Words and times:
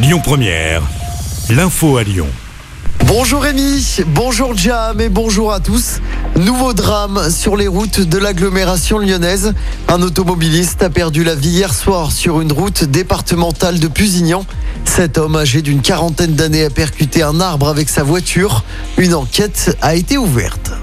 Lyon 0.00 0.20
Première, 0.22 0.82
l'info 1.50 1.96
à 1.96 2.04
Lyon. 2.04 2.28
Bonjour 3.06 3.42
Rémi, 3.42 3.96
bonjour 4.06 4.56
Jam 4.56 5.00
et 5.00 5.08
bonjour 5.08 5.52
à 5.52 5.58
tous. 5.58 5.98
Nouveau 6.36 6.72
drame 6.72 7.30
sur 7.30 7.56
les 7.56 7.66
routes 7.66 7.98
de 7.98 8.16
l'agglomération 8.16 8.98
lyonnaise. 8.98 9.54
Un 9.88 10.00
automobiliste 10.02 10.84
a 10.84 10.90
perdu 10.90 11.24
la 11.24 11.34
vie 11.34 11.48
hier 11.48 11.74
soir 11.74 12.12
sur 12.12 12.40
une 12.40 12.52
route 12.52 12.84
départementale 12.84 13.80
de 13.80 13.88
Pusignan. 13.88 14.46
Cet 14.84 15.18
homme 15.18 15.34
âgé 15.34 15.62
d'une 15.62 15.82
quarantaine 15.82 16.34
d'années 16.34 16.66
a 16.66 16.70
percuté 16.70 17.24
un 17.24 17.40
arbre 17.40 17.66
avec 17.66 17.88
sa 17.88 18.04
voiture. 18.04 18.62
Une 18.98 19.14
enquête 19.14 19.76
a 19.82 19.96
été 19.96 20.16
ouverte. 20.16 20.77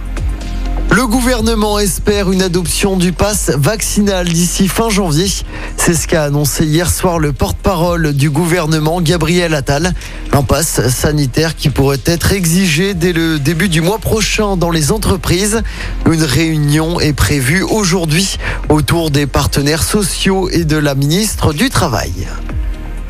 Le 0.96 1.08
gouvernement 1.08 1.78
espère 1.78 2.32
une 2.32 2.42
adoption 2.42 2.96
du 2.96 3.12
pass 3.12 3.52
vaccinal 3.54 4.30
d'ici 4.30 4.70
fin 4.70 4.90
janvier. 4.90 5.28
C'est 5.76 5.94
ce 5.94 6.08
qu'a 6.08 6.24
annoncé 6.24 6.66
hier 6.66 6.90
soir 6.90 7.20
le 7.20 7.34
porte-parole 7.34 8.14
du 8.14 8.30
gouvernement, 8.30 9.02
Gabriel 9.02 9.56
Attal. 9.56 9.94
Un 10.32 10.42
pass 10.42 10.88
sanitaire 10.88 11.58
qui 11.58 11.70
pourrait 11.70 12.00
être 12.06 12.32
exigé 12.32 12.94
dès 12.94 13.12
le 13.12 13.40
début 13.40 13.68
du 13.68 13.82
mois 13.82 14.00
prochain 14.00 14.56
dans 14.56 14.72
les 14.72 14.94
entreprises. 14.94 15.64
Une 16.10 16.24
réunion 16.24 17.02
est 17.02 17.12
prévue 17.12 17.62
aujourd'hui 17.62 18.38
autour 18.70 19.12
des 19.12 19.28
partenaires 19.28 19.84
sociaux 19.84 20.48
et 20.50 20.64
de 20.64 20.78
la 20.78 20.96
ministre 20.96 21.52
du 21.52 21.70
Travail. 21.70 22.26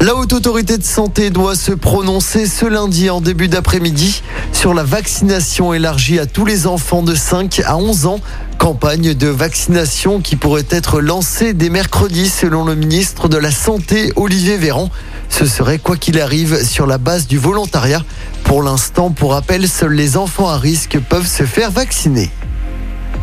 La 0.02 0.14
Haute 0.14 0.34
Autorité 0.34 0.78
de 0.78 0.84
Santé 0.84 1.30
doit 1.30 1.56
se 1.56 1.72
prononcer 1.72 2.48
ce 2.48 2.66
lundi 2.66 3.10
en 3.10 3.22
début 3.22 3.48
d'après-midi 3.48 4.24
sur 4.56 4.74
la 4.74 4.84
vaccination 4.84 5.74
élargie 5.74 6.18
à 6.18 6.26
tous 6.26 6.46
les 6.46 6.66
enfants 6.66 7.04
de 7.04 7.14
5 7.14 7.62
à 7.66 7.76
11 7.76 8.06
ans. 8.06 8.20
Campagne 8.58 9.14
de 9.14 9.28
vaccination 9.28 10.22
qui 10.22 10.38
pourrait 10.38 10.66
être 10.70 11.02
lancée 11.02 11.54
dès 11.54 11.70
mercredi 11.70 12.30
selon 12.30 12.64
le 12.64 12.74
ministre 12.74 13.28
de 13.28 13.38
la 13.38 13.52
Santé 13.52 14.14
Olivier 14.16 14.58
Véran. 14.58 14.90
Ce 15.30 15.46
serait 15.46 15.78
quoi 15.78 15.98
qu'il 15.98 16.20
arrive 16.20 16.64
sur 16.64 16.88
la 16.88 16.98
base 16.98 17.28
du 17.28 17.38
volontariat. 17.38 18.02
Pour 18.46 18.64
l'instant, 18.64 19.12
pour 19.12 19.34
rappel, 19.34 19.68
seuls 19.68 19.94
les 19.94 20.16
enfants 20.16 20.50
à 20.50 20.58
risque 20.58 21.00
peuvent 21.10 21.28
se 21.28 21.44
faire 21.44 21.70
vacciner. 21.70 22.32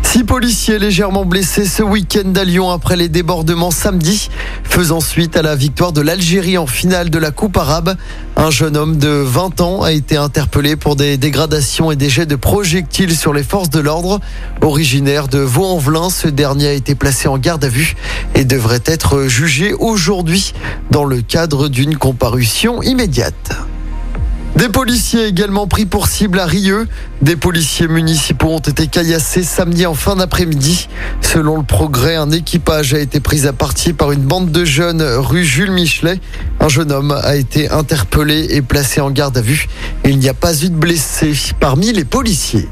Six 0.03 0.25
policiers 0.25 0.79
légèrement 0.79 1.25
blessés 1.25 1.65
ce 1.65 1.83
week-end 1.83 2.35
à 2.37 2.45
Lyon 2.45 2.71
après 2.71 2.97
les 2.97 3.09
débordements 3.09 3.71
samedi, 3.71 4.29
faisant 4.73 5.01
suite 5.01 5.37
à 5.37 5.43
la 5.43 5.55
victoire 5.55 5.93
de 5.93 6.01
l'Algérie 6.01 6.57
en 6.57 6.67
finale 6.67 7.11
de 7.11 7.19
la 7.19 7.31
Coupe 7.31 7.59
arabe. 7.59 7.95
Un 8.37 8.51
jeune 8.51 8.79
homme 8.79 8.97
de 8.97 9.09
20 9.09 9.61
ans 9.61 9.83
a 9.83 9.93
été 9.93 10.17
interpellé 10.17 10.77
pour 10.77 10.97
des 10.97 11.19
dégradations 11.19 11.91
et 11.91 11.97
des 11.97 12.09
jets 12.09 12.25
de 12.25 12.37
projectiles 12.37 13.15
sur 13.15 13.35
les 13.35 13.43
forces 13.43 13.69
de 13.69 13.81
l'ordre. 13.81 14.19
Originaire 14.63 15.29
de 15.29 15.41
Vaux-en-Velin, 15.41 16.09
ce 16.09 16.27
dernier 16.27 16.69
a 16.69 16.73
été 16.73 16.95
placé 16.95 17.29
en 17.29 17.37
garde 17.37 17.63
à 17.67 17.69
vue 17.69 17.97
et 18.35 18.47
devrait 18.47 18.81
être 18.87 19.25
jugé 19.29 19.75
aujourd'hui 19.75 20.55
dans 20.91 21.05
le 21.05 21.21
cadre 21.21 21.69
d'une 21.69 21.99
comparution 21.99 22.83
immédiate. 22.83 23.53
Des 24.63 24.69
policiers 24.69 25.27
également 25.27 25.67
pris 25.67 25.87
pour 25.87 26.07
cible 26.07 26.39
à 26.39 26.47
Rieux. 26.47 26.87
Des 27.21 27.35
policiers 27.35 27.89
municipaux 27.89 28.47
ont 28.47 28.61
été 28.61 28.87
caillassés 28.87 29.43
samedi 29.43 29.87
en 29.87 29.95
fin 29.95 30.15
d'après-midi. 30.15 30.89
Selon 31.21 31.57
le 31.57 31.65
progrès, 31.65 32.15
un 32.15 32.31
équipage 32.31 32.95
a 32.95 33.01
été 33.01 33.19
pris 33.19 33.49
à 33.49 33.53
partie 33.53 33.93
par 33.93 34.13
une 34.13 34.21
bande 34.21 34.53
de 34.53 34.65
jeunes 34.65 35.03
rue 35.03 35.45
Jules 35.45 35.73
Michelet. 35.73 36.21
Un 36.61 36.69
jeune 36.69 36.93
homme 36.93 37.11
a 37.11 37.35
été 37.35 37.73
interpellé 37.73 38.47
et 38.51 38.63
placé 38.63 39.01
en 39.01 39.11
garde 39.11 39.37
à 39.37 39.41
vue. 39.41 39.67
Il 40.05 40.21
n'y 40.21 40.29
a 40.29 40.35
pas 40.35 40.57
eu 40.63 40.69
de 40.69 40.77
blessés 40.77 41.35
parmi 41.59 41.93
les 41.93 42.05
policiers. 42.05 42.69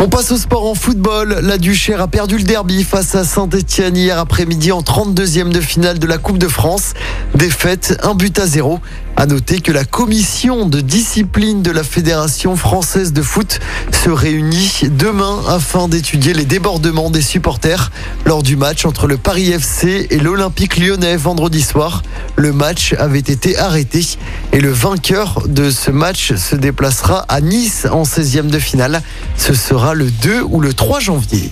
On 0.00 0.08
passe 0.08 0.30
au 0.30 0.36
sport 0.36 0.64
en 0.64 0.74
football. 0.74 1.40
La 1.42 1.58
Duchère 1.58 2.00
a 2.00 2.06
perdu 2.06 2.38
le 2.38 2.44
derby 2.44 2.84
face 2.84 3.16
à 3.16 3.24
Saint-Etienne 3.24 3.96
hier 3.96 4.16
après-midi 4.16 4.70
en 4.70 4.80
32e 4.80 5.50
de 5.50 5.60
finale 5.60 5.98
de 5.98 6.06
la 6.06 6.18
Coupe 6.18 6.38
de 6.38 6.46
France. 6.46 6.94
Défaite, 7.34 7.98
un 8.04 8.14
but 8.14 8.38
à 8.38 8.46
zéro. 8.46 8.78
À 9.18 9.26
noter 9.26 9.58
que 9.58 9.72
la 9.72 9.84
commission 9.84 10.64
de 10.66 10.80
discipline 10.80 11.60
de 11.60 11.72
la 11.72 11.82
Fédération 11.82 12.54
française 12.54 13.12
de 13.12 13.20
foot 13.20 13.58
se 13.90 14.10
réunit 14.10 14.82
demain 14.92 15.40
afin 15.48 15.88
d'étudier 15.88 16.34
les 16.34 16.44
débordements 16.44 17.10
des 17.10 17.20
supporters 17.20 17.90
lors 18.26 18.44
du 18.44 18.54
match 18.54 18.84
entre 18.84 19.08
le 19.08 19.16
Paris 19.16 19.50
FC 19.50 20.06
et 20.10 20.18
l'Olympique 20.18 20.76
lyonnais 20.76 21.16
vendredi 21.16 21.62
soir. 21.62 22.04
Le 22.36 22.52
match 22.52 22.94
avait 22.96 23.18
été 23.18 23.58
arrêté 23.58 24.06
et 24.52 24.60
le 24.60 24.70
vainqueur 24.70 25.42
de 25.48 25.68
ce 25.72 25.90
match 25.90 26.36
se 26.36 26.54
déplacera 26.54 27.24
à 27.28 27.40
Nice 27.40 27.88
en 27.90 28.04
16e 28.04 28.46
de 28.46 28.60
finale. 28.60 29.02
Ce 29.36 29.52
sera 29.52 29.94
le 29.94 30.12
2 30.12 30.42
ou 30.42 30.60
le 30.60 30.72
3 30.72 31.00
janvier. 31.00 31.50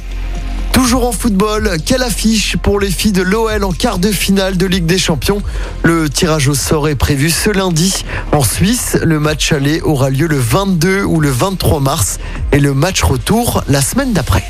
Toujours 0.77 1.09
en 1.09 1.13
football, 1.13 1.79
quelle 1.87 2.03
affiche 2.03 2.59
pour 2.59 2.79
les 2.79 2.91
filles 2.91 3.13
de 3.13 3.23
l'OL 3.23 3.65
en 3.65 3.73
quart 3.73 3.99
de 3.99 4.13
finale 4.13 4.59
de 4.59 4.67
Ligue 4.67 4.85
des 4.85 4.99
Champions? 4.99 5.41
Le 5.83 6.11
tirage 6.11 6.49
au 6.49 6.55
sort 6.55 6.87
est 6.91 6.95
prévu 6.95 7.31
ce 7.31 7.49
lundi. 7.49 8.05
En 8.31 8.43
Suisse, 8.43 8.99
le 9.03 9.19
match 9.19 9.53
aller 9.53 9.81
aura 9.81 10.11
lieu 10.11 10.27
le 10.27 10.39
22 10.39 11.03
ou 11.03 11.21
le 11.21 11.31
23 11.31 11.81
mars 11.81 12.19
et 12.53 12.61
le 12.61 12.75
match 12.75 13.03
retour 13.03 13.65
la 13.69 13.81
semaine 13.81 14.13
d'après. 14.13 14.45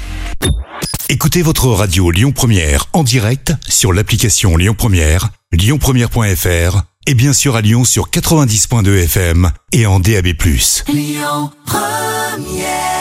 Écoutez 1.09 1.43
votre 1.43 1.69
radio 1.69 2.11
Lyon 2.11 2.33
Première 2.33 2.87
en 2.93 3.05
direct 3.05 3.53
sur 3.69 3.93
l'application 3.93 4.57
Lyon 4.57 4.75
Première, 4.77 5.29
lyonpremière.fr 5.53 6.83
et 7.07 7.15
bien 7.15 7.33
sûr 7.33 7.55
à 7.55 7.61
Lyon 7.61 7.85
sur 7.85 8.11
90.2 8.11 9.05
FM 9.05 9.53
et 9.71 9.87
en 9.87 10.01
DAB+. 10.01 10.27
Lyon 10.89 11.53
Première 11.65 12.96